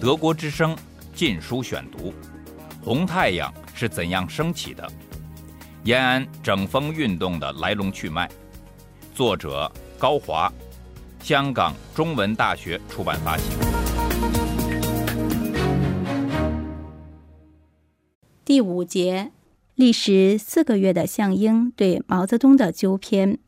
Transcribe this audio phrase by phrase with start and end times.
[0.00, 0.74] 德国之声
[1.14, 2.10] 《禁书选读》：
[2.84, 4.86] 红太阳是怎样升起的？
[5.84, 8.28] 延安整风运动的来龙去脉。
[9.14, 10.52] 作者高华，
[11.20, 13.44] 香港中文大学出版发行。
[18.44, 19.30] 第五节：
[19.76, 23.38] 历时四个月的项英对毛泽东的纠偏。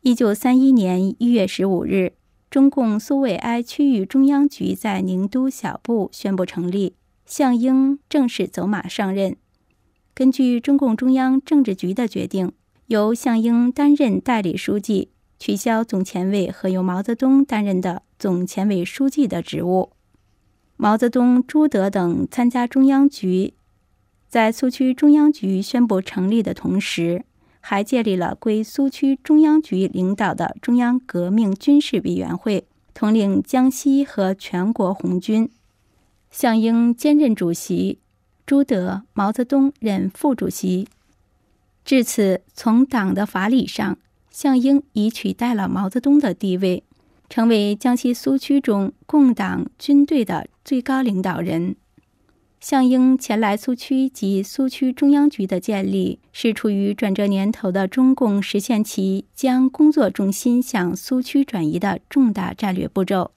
[0.00, 2.14] 一九三一年一月十五日。
[2.50, 9.36] 中共苏维埃区域中央局在宁都小布宣布成立，项英正式走马上任。
[10.12, 12.50] 根据中共中央政治局的决定，
[12.88, 19.92] 由项英担任代理书记，取消总前委和由毛泽东担任的总前委书记的职务。
[20.76, 23.54] 毛泽东、朱德等参加中央局，
[24.28, 27.24] 在苏区中央局宣布成立的同时。
[27.60, 35.48] 还建立了归苏区中央局领导的中央革命军事委员会，统领江西和全国红军。
[36.30, 37.98] 项英兼任主席，
[38.46, 40.88] 朱德、毛泽东任副主席。
[41.84, 43.98] 至此，从党的法理上，
[44.30, 46.84] 项英已取代了毛泽东的地位，
[47.28, 51.74] 成为江西苏区中共党军队的最高领导人。
[52.60, 63.30] 项英前来苏区及苏区中央局的建立，是处于转折年头的中共实现其将工作重心向苏区转移的重大战略步骤，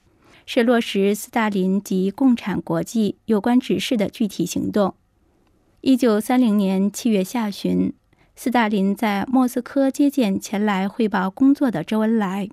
[0.44, 4.94] 是落实斯大林及共产国际有关指示的具体行动。
[5.80, 7.94] 一九三零年七月下旬，
[8.36, 12.50] 斯大林在莫斯科接见前来汇报工作的周恩来，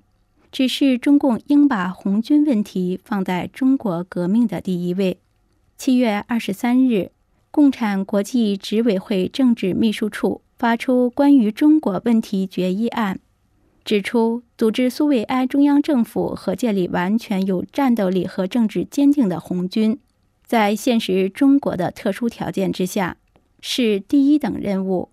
[0.50, 5.18] 指示中共应把红军问题放在中国革命的第一位。
[5.84, 7.10] 七月二十三日，
[7.50, 13.18] 共产国际执委会政治秘书处发出关于中国问题决议案，
[13.84, 19.98] 指出组织苏维埃中央政府和建立完全有战斗力和政治坚定的红军，
[20.46, 23.16] 在现实中国的特殊条件之下，
[23.60, 25.10] 是第一等任务。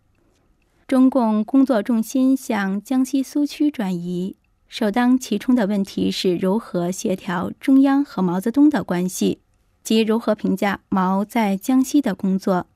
[0.88, 4.36] 中共工作重心向江西苏区转移，
[4.68, 9.40] 首当其冲的问题是如何协调中央和毛泽东的关系。
[9.84, 12.68] 及如何评价毛在江西的工作？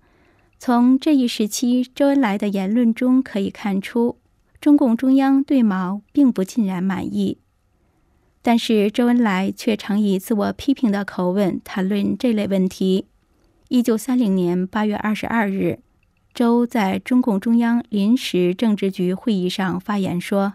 [0.57, 4.17] 从这一时期周恩来的言论中可以看出，
[4.61, 7.37] 中共中央对毛并不尽然满意。
[8.41, 13.07] 但是周恩来却常以自我批评的口吻谈论这类问题。
[13.69, 15.79] 一九三零年八月二十二日，
[16.33, 20.53] 周在中共中央临时政治局会议上发言说：“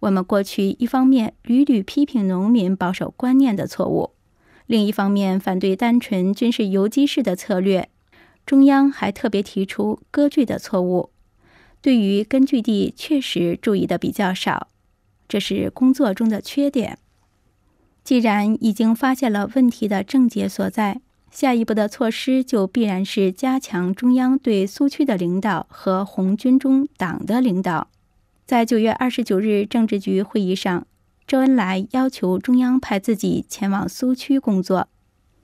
[0.00, 4.10] 我们过去一方面屡屡批评农民保守观念的错误。”
[4.66, 7.90] 另一方面，反对单纯军事游击式的策略，
[8.46, 11.10] 中央还特别提出割据的错误，
[11.82, 14.68] 对于根据地确实注意的比较少，
[15.28, 16.98] 这是工作中的缺点。
[18.02, 27.88] 既然已经发现了问题的症结所在，下一步的措施就必然是加强中央对苏区的领导和红军中党的领导。
[28.46, 30.86] 在九月二十九日政治局会议上。
[31.26, 34.88] 周恩来要求中央派自己前往苏区工作。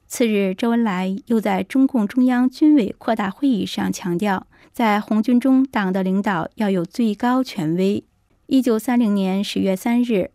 [0.06, 8.04] 次日，周恩来又在中共中央军委扩大会议上强调，在红军中党的领导要有最高权威。
[8.46, 10.32] 一九三零年十月三日，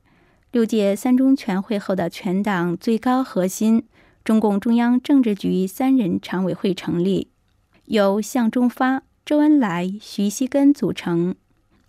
[0.51, 3.83] 六届三中全会后的全党最高核心
[4.23, 7.29] 中共中央政治局三人常委会成立，
[7.85, 11.35] 由向忠发、周恩来、徐锡根组成，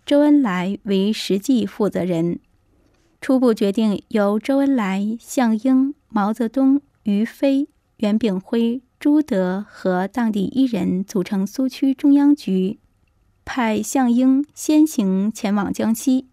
[0.05, 2.39] 周恩来为实际负责人。
[3.19, 7.67] 初步决定由周恩来、项英、毛泽东、于飞、
[7.97, 12.79] 袁炳辉、朱德和当地一人组成苏区中央局，
[13.43, 16.27] 派项英先行前往江西。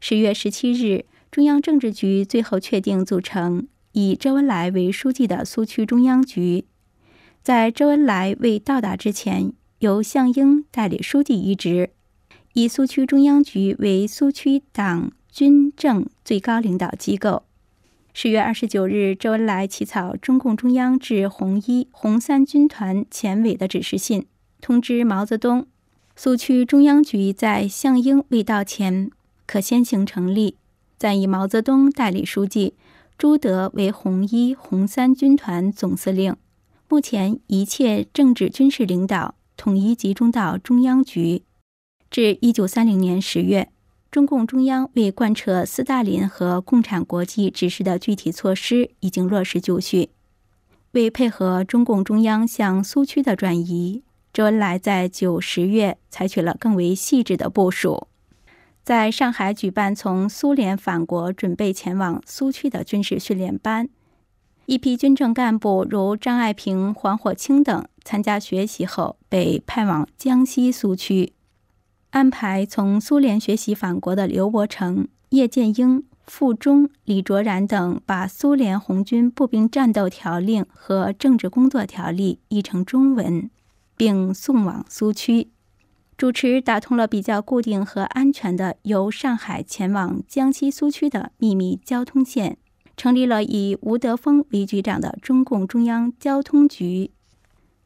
[0.00, 6.66] 十月十七日，中央政治局最后确定组成以周恩来为书记的苏区中央局，
[7.42, 11.90] 在周恩来未到达之前，由项英代理书记一职，
[12.52, 15.12] 以苏区中央局为苏区党。
[15.34, 17.42] 军政最高领导机构。
[18.12, 24.26] 十月二十九日，周恩来起草中共中央致红一、红三军团前委的指示信，
[24.60, 25.66] 通知毛泽东，
[26.14, 29.10] 苏区中央局在项英未到前
[29.44, 30.56] 可先行成立，
[30.96, 32.74] 暂以毛泽东代理书记，
[33.18, 36.36] 朱德为红一、红三军团总司令。
[36.88, 41.42] 目前一切政治军事领导统一集中到中央局。
[42.08, 43.73] 至一九三零年十月。
[44.14, 50.10] 中共中央为贯彻斯大林和共产国际指示的具体措施已经落实就绪。
[50.92, 58.06] 为配合中共中央向苏区的转移，周恩来在九十月采取了更为细致的部署，
[58.84, 63.88] 在上海举办从苏联返国、准备前往苏区的军事训练班，
[64.66, 71.32] 一批军政干部如张爱萍、黄火清等参加学习后，被派往江西苏区，
[72.14, 83.50] 安排从苏联学习返国的刘伯承、叶剑英、傅忠、李卓然等，把苏联红军步兵战斗条令和政治工作条例译成中文，
[83.96, 85.48] 并送往苏区，
[86.16, 92.58] 主持打通了比较固定和安全的由上海前往江西苏区的秘密交通线。
[92.96, 97.10] 成立了以吴德峰为局长的中共中央交通局，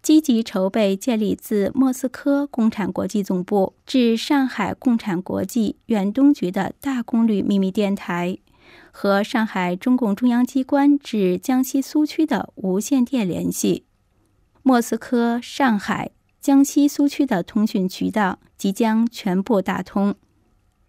[0.08, 8.38] 积极筹备建立自莫斯科共产国际总部至上海共产国际远东局的大功率秘密电台，
[8.90, 13.84] 和上海中共中央机关至江西苏区的无线电联系。
[14.62, 20.14] 莫斯科、上海、江西苏区的通讯渠道即将全部打通。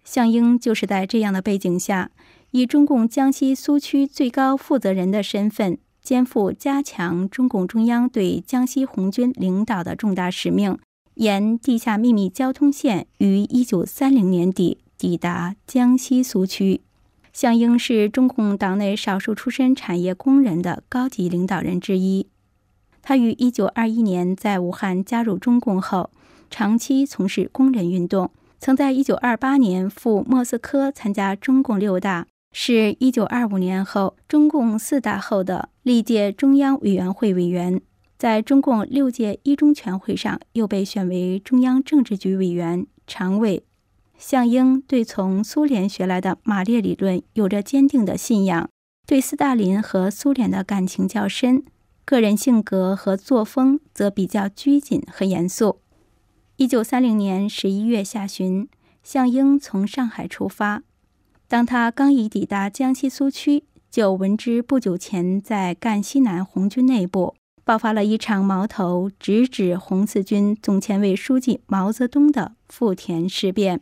[0.06, 2.12] 项英就是在这样的背景下。
[2.52, 10.78] 以中共江西苏区最高负责人的身份，肩负加强中共中央对江西红军领导的重大使命，
[11.16, 16.82] 沿地下秘密交通线于一九三零年底抵达江西苏区。
[17.32, 22.28] 项英是中共党内少数出身产业工人的高级领导人之一。
[23.02, 26.10] 他于一九二一年在武汉加入中共后，
[26.50, 32.26] 长期从事工人运动，曾在一九二八年赴莫斯科参加中共六大。
[32.52, 37.82] 是一九二五年后中共四大后的历届中央委员会委员，
[38.16, 43.64] 在中共六届一中全会上又被选为中央政治局委员、常委。
[44.16, 48.70] 项英对从苏联学来的马列理论有着坚定的信仰，
[49.08, 51.64] 对斯大林和苏联的感情较深，
[52.06, 55.80] 个人性格和作风则比较拘谨和严肃。
[56.58, 58.70] 一九三零年十一月下旬，
[59.02, 60.84] 项英从上海出发。
[61.48, 73.82] 当他刚一抵达江西苏区，就闻知不久前在赣西南红军内部爆发了一场矛头直指红四军总前委书记毛泽东的富田事变。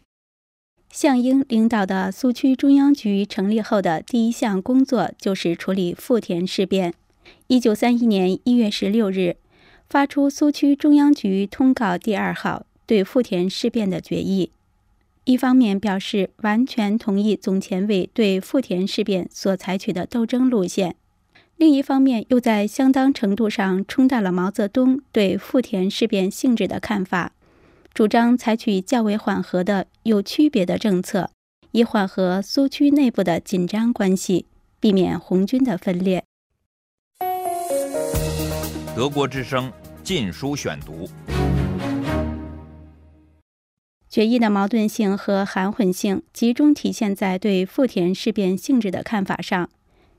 [0.90, 6.94] 项英领导的苏区中央局成立后的第一项工作就是处理富田事变。
[7.48, 9.36] 一九三一年一月十六日，
[9.90, 14.52] 发出苏区中央局通告第二号，对富田事变的决议。
[15.28, 20.96] 一方面表示完全同意总前委对富田事变所采取的斗争路线，
[21.58, 27.34] 另一方面又在相当程度上冲淡了毛泽东对富田事变性质的看法，
[27.94, 31.30] 主张采取较为缓和的有区别的政策，
[31.72, 34.46] 以缓和苏区内部的紧张关系，
[34.80, 36.24] 避免红军的分裂。
[38.96, 39.70] 德国之声
[40.02, 41.10] 《禁书选读》。
[44.10, 49.70] 决议的矛盾性和含混性集中体现在对富田事变性质的看法上。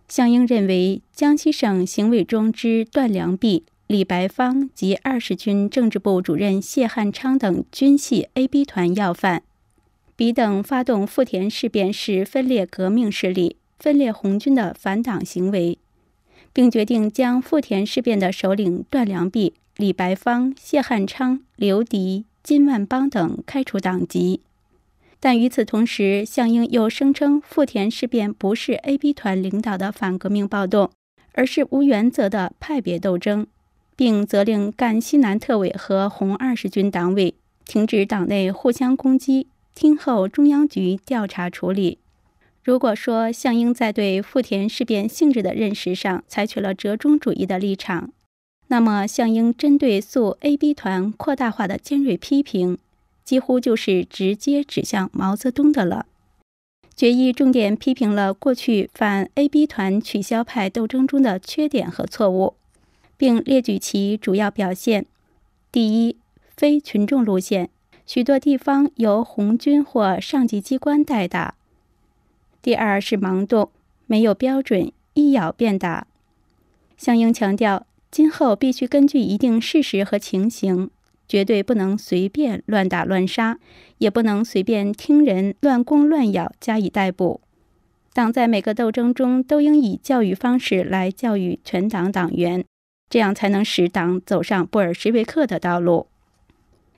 [0.09, 9.43] 项英认为，江西省行委中之段良弼、李白芳及二十军政治部主任谢汉昌等军系 AB 团要犯，
[10.17, 15.79] 彼等发动富田事变是分裂革命势力、分裂红军的反党行为，
[16.53, 22.25] 并决定将富田事变的首领段良弼、李白芳、谢汉昌、刘迪。
[22.49, 24.41] 金万邦等开除党籍，
[25.21, 30.91] 但与此同时，项英又声称富田事变不是 AB 团领导的反革命暴动，
[31.35, 33.47] 而是无原则的派别斗争，
[33.95, 37.35] 并责令赣西南特委和红二十军党委
[37.67, 41.99] 停止党内互相攻击，听候中央局调查处理。
[42.65, 48.11] 如果说项英在对富田事变性质的认识上采取了折中主义的立场，
[48.71, 52.77] 那么，项英针对诉 AB 团扩大化的尖锐批评，
[53.25, 56.05] 几乎就是直接指向毛泽东的了。
[56.95, 62.57] 决议重点批评了过去反 AB 团取消派斗争中的缺点和错误，
[63.17, 65.07] 并列举其主要表现：
[65.73, 66.17] 第一，
[66.55, 67.71] 非群众路线，
[68.05, 71.55] 许多地方由红军或上级机关代打；
[72.61, 73.71] 第二是盲动，
[74.07, 76.07] 没有标准，一咬便打。
[76.99, 77.87] 项英强调。
[78.11, 80.91] 今后必须根据一定事实和情形，
[81.29, 83.59] 绝对不能随便乱打乱杀，
[83.99, 87.41] 也不能随便听人乱攻乱咬加以逮捕。
[88.15, 92.65] 党在每个斗争中都应以教育方式来教育全党党员，
[93.11, 96.07] 这样才能使党走上布尔什维克的道路。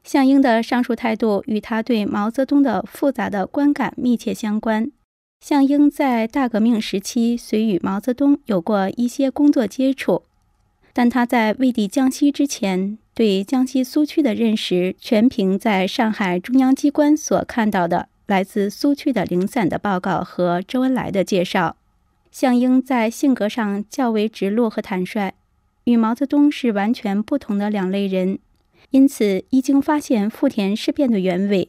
[0.02, 4.90] 项英的上述态度与他对毛泽东的复杂的观感密切相关。
[5.44, 10.22] 项英在大革命时期虽与毛泽东有过一些工作接触。
[10.92, 21.76] 但他在未抵江西之前，对江西苏区的认识全凭在上海中央机关所看到的来自苏区的零散的报告和周恩来的介绍。
[22.30, 25.32] 项英在性格上较为直落和坦率，
[25.84, 28.38] 与毛泽东是完全不同的两类人。
[28.90, 31.68] 因此，一经发现富田事变的原委，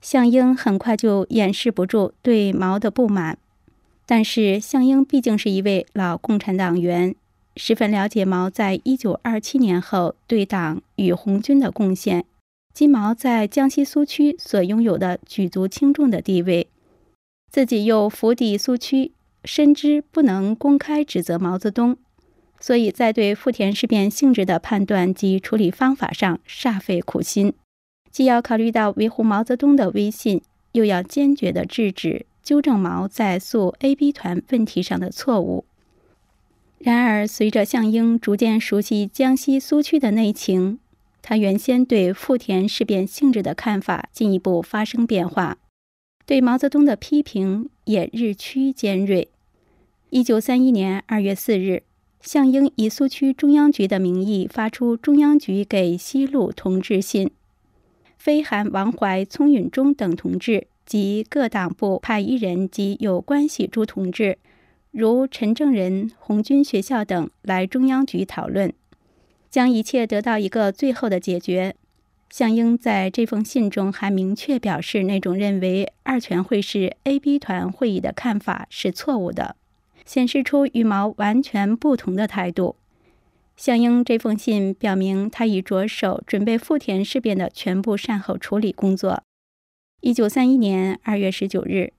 [0.00, 3.38] 项英很快就掩饰不住对毛的不满。
[4.04, 7.14] 但是，项英毕竟是一位老共产党员，
[7.56, 12.24] 十分了解毛在一九二七年后对党与红军的贡献，
[12.72, 16.68] 及毛在江西苏区所拥有的举足轻重的地位。
[17.50, 19.12] 自己又府邸苏区。
[19.44, 21.96] 深知不能公开指责毛泽东，
[22.58, 27.54] 所以在对富田事变性质的判断及处理方法上煞费苦心，
[28.10, 35.64] 既要考虑到维护毛泽东的威信，又要坚决地制止、纠正毛在诉 A、B 团问题上的错误。
[36.78, 40.78] 然而，随着项英逐渐熟悉江西苏区的内情，
[41.22, 45.58] 他原先对富田事变性质的看法进一步发生变化，
[46.24, 49.28] 对毛泽东的批评也日趋尖锐。
[50.10, 51.82] 一九三一年二月四日，
[52.20, 57.30] 项英以苏区中央局的名义发出中央局给西路同志信，
[58.16, 64.38] 非函王怀、聪允中等同志及各党部派一人及有关系诸同志，
[64.98, 68.72] 如陈正仁、红军学校等来中央局讨论，
[69.50, 71.76] 将一切得到一个最后的解决。
[72.30, 79.56] 项英在这封信中还明确表示，那种认为二全会是 A、B 团会议的看法是错误的。
[80.06, 82.76] 显示出与毛完全不同的态度。
[83.54, 89.22] 项英这封信表明，他已着手准备富田事变的全部善后处理工作。
[90.00, 91.92] 一九三一年二月十九日，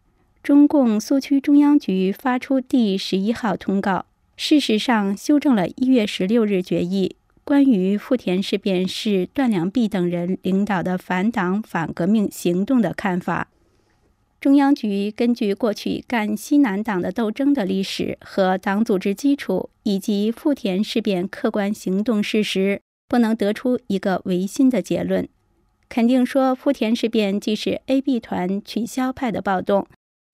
[0.48, 4.06] 中共苏区中央局发出第十一号通告，
[4.38, 13.50] 事实上修正了一月十六日决议关于富田事变是段良弼等人领导的反党反革命行动的看法。
[14.40, 25.28] 中央局根据过去赣西南党的斗争的历史和党组织基础，以及富田事变客观行动事实，不能得出一个唯心的结论。
[25.90, 29.86] 肯定说，富田事变既是 A、B 团取消派的暴动，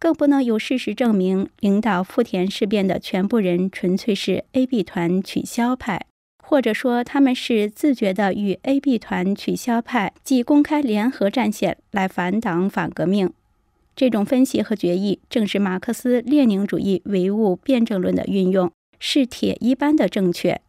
[0.03, 6.07] 更不能有事实证明领导富田事变的全部人纯粹是 A、B 团取消派，
[6.43, 13.31] 或者说他们是自觉的与 A、B 团取消派即公开联合战线来反党反革命。
[13.95, 18.69] 这种分析和决议，正是马克思列宁主义唯物辩证论的运用，
[18.99, 20.59] 是铁一般的正确。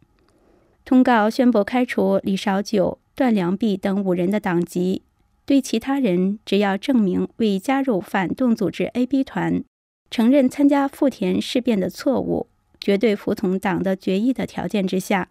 [0.85, 5.01] 通告宣布开除李少九、段良弼等五人的党籍，
[5.45, 9.63] 对其他人只要证明未加入反动组织 A、B 团，
[10.09, 12.47] 承认参加富田事变的错误，
[12.79, 15.29] 绝对服从党的决议的条件之下，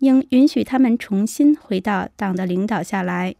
[0.00, 3.34] 应允许他们重新回到党的领导下来。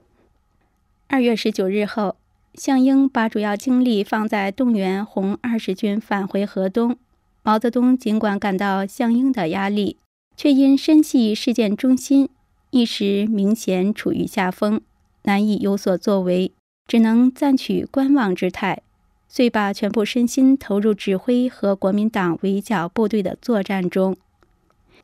[1.08, 2.16] 二月十九日后。
[2.58, 6.96] 项英把主要精力放在动员红二十军返回河东。
[7.42, 9.98] 毛泽东尽管感到项英的压力，
[10.38, 12.30] 却因深系事件中心，
[12.70, 14.80] 一时明显处于下风，
[15.26, 16.50] 难以有所作为，
[16.88, 18.83] 只能暂取观望之态，
[19.28, 24.16] 遂把全部身心投入指挥和国民党围剿部队的作战中。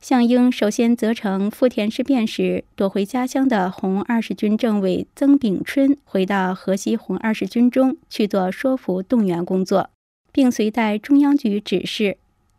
[0.01, 9.89] 项英首先责成富田事变时躲回家乡的红二十军政委曾炳春回到河西红二十军中去做说服动员工作，
[10.33, 12.17] 并随带中央局指示，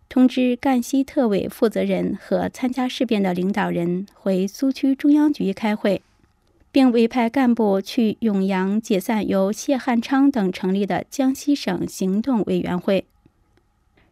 [0.09, 6.01] 通知赣西特委负责人和参加事变的领导人回苏区中央局开会，
[6.75, 13.05] 并委派干部去永阳解散由谢汉昌等成立的江西省行动委员会。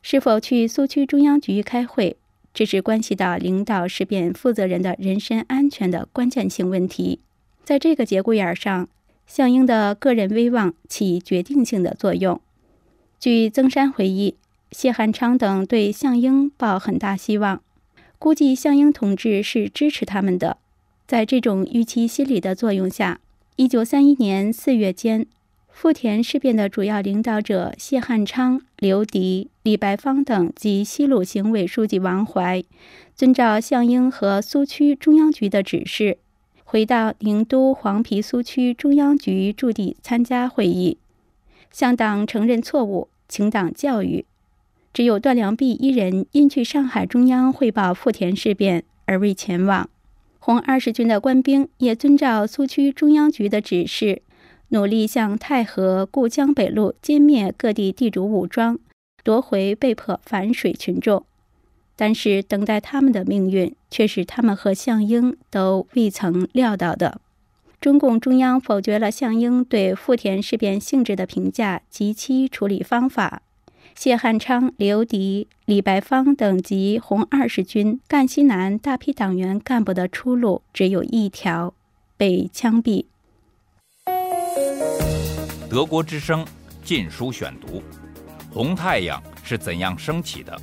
[0.00, 2.16] 是否去苏区中央局开会？
[2.54, 7.18] 这是关系到领导事变负责人的人身安全的关键性问题，
[7.64, 8.88] 在这个节骨眼上，
[9.26, 12.40] 项英的个人威望起决定性的作用。
[13.18, 14.36] 据曾山回忆，
[14.70, 17.60] 谢汉昌等对项英抱很大希望，
[18.20, 20.58] 估计项英同志是支持他们的。
[21.06, 23.20] 在这种预期心理的作用下，
[23.56, 25.26] 一九三一年四月间。
[25.74, 32.62] 富田事变的主要领导者谢汉昌、刘迪、李白芳等及西路行委书记王怀，
[33.14, 36.18] 遵照项英和苏区中央局的指示，
[36.64, 40.98] 回到宁都黄陂苏区中央局驻地参加会议，
[41.70, 44.26] 向党承认错误，请党教育。
[44.92, 49.88] 只有段良弼一人因去上海中央汇报富田事变而未前往。
[50.44, 54.22] 红二十军的官兵也遵照苏区中央局的指示。
[54.70, 58.76] 努力向太和、固江北路歼灭各地地主武装，
[59.22, 61.24] 夺回被迫反水群众。
[61.94, 67.20] 但是，等待他们的命运却是他们和项英都未曾料到的。
[67.80, 73.42] 中共中央否决了项英对富田事变性质的评价及其处理方法，
[73.94, 81.74] 谢汉昌、刘迪、李白芳等及红二十军赣西南大批党员干部的出路只有一条：
[82.16, 83.04] 被枪毙。
[85.70, 86.44] 德国之声
[86.84, 87.78] 《禁书选读》：
[88.52, 90.58] 红太阳是怎样升起的？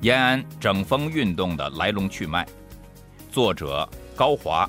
[0.00, 2.46] 延安整风运动的来龙去脉。
[3.30, 4.68] 作者高华，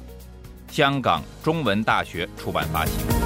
[0.70, 3.21] 香港中文大学出版发行。